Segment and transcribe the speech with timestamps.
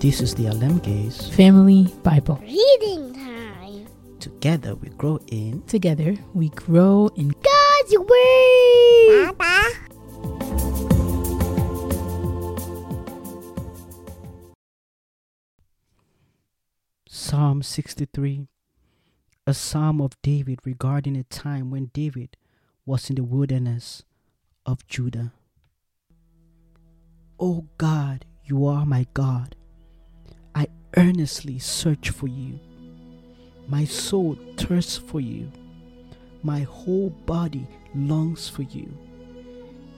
[0.00, 2.40] This is the Alemge's Family Bible.
[2.40, 3.86] Reading time.
[4.18, 9.36] Together we grow in Together we grow in God's Word.
[9.36, 9.68] Papa.
[17.06, 18.48] Psalm 63,
[19.46, 22.38] a psalm of David regarding a time when David
[22.86, 24.02] was in the wilderness
[24.64, 25.34] of Judah.
[27.38, 29.56] O God, you are my God.
[31.00, 32.60] Earnestly search for you.
[33.68, 35.50] My soul thirsts for you.
[36.42, 38.92] My whole body longs for you.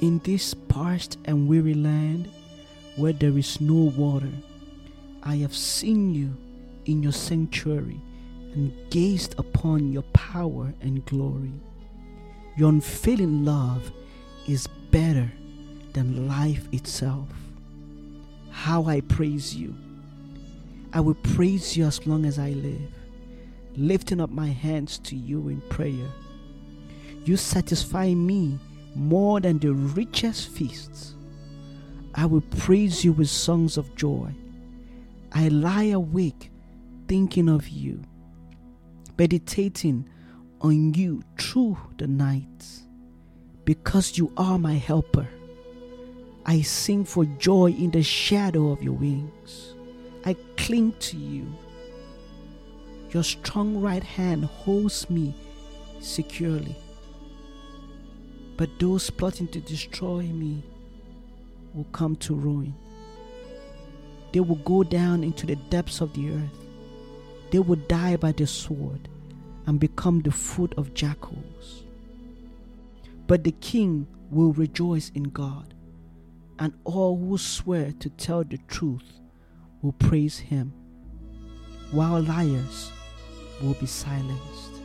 [0.00, 2.30] In this parched and weary land
[2.96, 4.32] where there is no water,
[5.22, 6.34] I have seen you
[6.86, 8.00] in your sanctuary
[8.54, 11.60] and gazed upon your power and glory.
[12.56, 13.92] Your unfailing love
[14.48, 15.30] is better
[15.92, 17.28] than life itself.
[18.50, 19.74] How I praise you.
[20.96, 22.90] I will praise you as long as I live,
[23.76, 26.08] lifting up my hands to you in prayer.
[27.26, 28.58] You satisfy me
[28.94, 31.14] more than the richest feasts.
[32.14, 34.34] I will praise you with songs of joy.
[35.32, 36.50] I lie awake
[37.08, 38.02] thinking of you,
[39.18, 40.08] meditating
[40.62, 42.64] on you through the night,
[43.66, 45.28] because you are my helper.
[46.46, 49.75] I sing for joy in the shadow of your wings.
[50.26, 51.46] I cling to you.
[53.10, 55.32] Your strong right hand holds me
[56.00, 56.74] securely.
[58.56, 60.64] But those plotting to destroy me
[61.74, 62.74] will come to ruin.
[64.32, 66.58] They will go down into the depths of the earth.
[67.52, 69.08] They will die by the sword
[69.66, 71.84] and become the food of jackals.
[73.28, 75.72] But the king will rejoice in God,
[76.58, 79.20] and all who swear to tell the truth
[79.82, 80.72] will praise him,
[81.90, 82.92] while liars
[83.62, 84.75] will be silenced.